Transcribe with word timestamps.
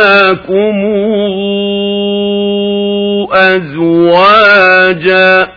أزواجا 4.13 5.47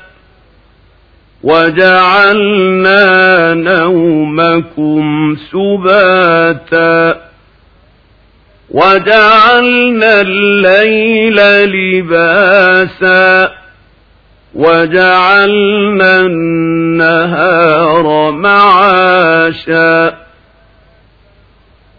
وجعلنا 1.43 3.05
نومكم 3.55 5.37
سباتا 5.53 7.21
وجعلنا 8.71 10.21
الليل 10.21 11.37
لباسا 11.65 13.51
وجعلنا 14.55 16.21
النهار 16.21 18.07
معاشا 18.33 20.26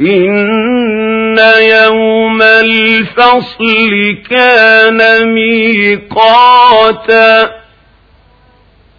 إن 0.00 1.38
يوم 1.60 2.42
الفصل 2.42 4.16
كان 4.30 5.28
ميقاتا. 5.34 7.50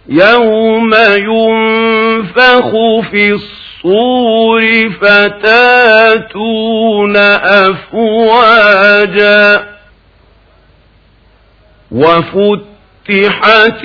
يوم 0.08 0.94
ينفخ 1.16 2.70
في 3.10 3.32
الصور 3.32 3.59
فتاتون 5.00 7.16
أفواجا 7.66 9.44
وفتحت 11.90 13.84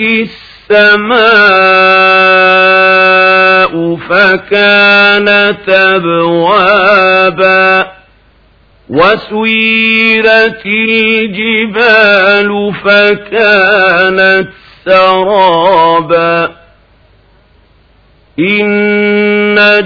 السماء 2.25 3.95
فكانت 3.95 5.69
أبوابا 5.69 7.91
وسيرت 8.89 10.66
الجبال 10.66 12.73
فكانت 12.85 14.47
سرابا 14.85 16.56
إن 18.39 18.66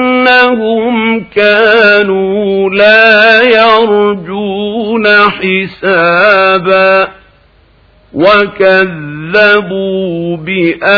إنهم 0.31 1.23
كانوا 1.35 2.69
لا 2.69 3.41
يرجون 3.41 5.07
حسابا 5.07 7.07
وكذبوا 8.13 8.77
بآياتنا 10.37 10.91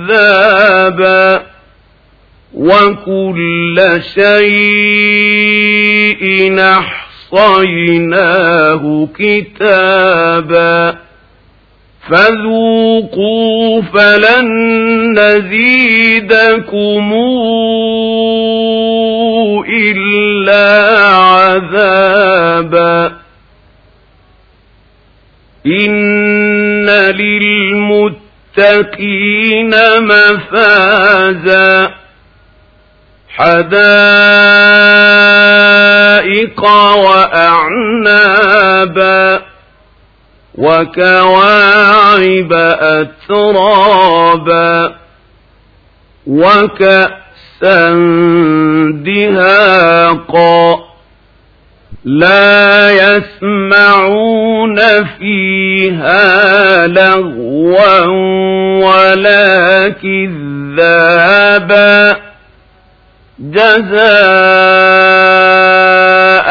كذابا 0.00 1.42
وكل 2.54 4.00
شيء 4.14 5.40
أحصيناه 7.32 9.08
كتابا 9.18 10.98
فذوقوا 12.10 13.82
فلن 13.82 14.48
نزيدكم 15.18 17.12
إلا 19.68 20.98
عذابا. 21.08 23.12
إن 25.66 26.90
للمتقين 26.90 28.14
مفازا. 30.00 31.90
حدائق 33.28 33.74
وأعنابا. 36.94 39.49
وكواعب 40.54 42.52
أترابا 43.32 44.94
وكأسا 46.26 47.90
دهاقا 49.04 50.90
لا 52.04 52.90
يسمعون 52.90 54.76
فيها 55.04 56.86
لغوا 56.86 58.00
ولا 58.84 59.88
كذابا 59.88 61.40
جزاء 65.20 66.50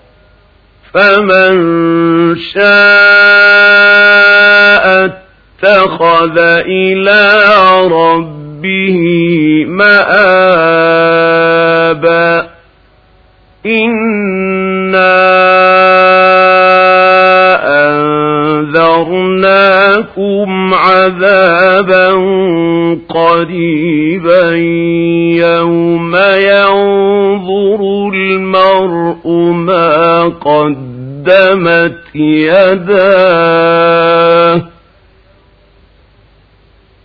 فمن 0.93 1.53
شاء 2.35 2.61
اتخذ 5.63 6.37
إلى 6.67 7.21
ربه 7.87 8.99
مآبا. 9.67 10.91
إنا 13.65 15.17
أنذرناكم 19.21 20.73
عذابا 20.73 22.07
قريبا 23.09 24.55
يوم 25.45 26.15
ينظر 26.15 26.60
المرء 28.31 29.27
ما 29.51 30.23
قدمت 30.23 32.15
يداه. 32.15 33.51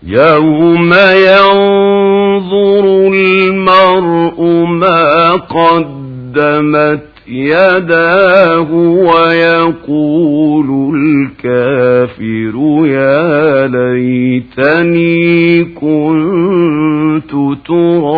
يوم 0.07 0.95
ينظر 1.15 2.85
المرء 3.13 4.43
ما 4.65 5.33
قدمت 5.33 7.01
يداه 7.29 8.73
ويقول 8.73 10.69
الكافر 10.97 12.87
يا 12.87 13.67
ليتني 13.67 15.65
كنت 15.65 17.31
ترابا 17.67 18.16